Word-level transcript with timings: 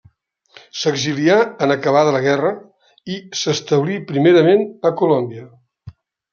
S'exilià 0.83 1.35
en 1.65 1.73
acabada 1.75 2.15
la 2.15 2.23
guerra 2.25 2.51
i 3.17 3.21
s'establí 3.43 4.01
primerament 4.13 4.67
a 4.93 4.97
Colòmbia. 5.03 5.49